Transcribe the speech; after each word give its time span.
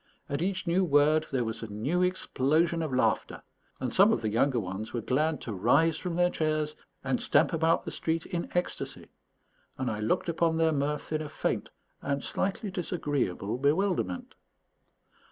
At 0.27 0.41
each 0.41 0.65
new 0.65 0.83
word 0.83 1.27
there 1.31 1.43
was 1.43 1.61
a 1.61 1.67
new 1.67 2.01
explosion 2.01 2.81
of 2.81 2.91
laughter, 2.91 3.43
and 3.79 3.93
some 3.93 4.11
of 4.11 4.21
the 4.21 4.29
younger 4.31 4.59
ones 4.59 4.93
were 4.93 5.01
glad 5.01 5.39
to 5.41 5.53
rise 5.53 5.95
from 5.99 6.15
their 6.15 6.31
chairs 6.31 6.75
and 7.03 7.21
stamp 7.21 7.53
about 7.53 7.85
the 7.85 7.91
street 7.91 8.25
in 8.25 8.49
ecstasy; 8.57 9.11
and 9.77 9.91
I 9.91 9.99
looked 9.99 10.27
on 10.27 10.33
upon 10.33 10.57
their 10.57 10.71
mirth 10.73 11.13
in 11.13 11.21
a 11.21 11.29
faint 11.29 11.69
and 12.01 12.23
slightly 12.23 12.71
disagreeable 12.71 13.59
bewilderment. 13.59 14.33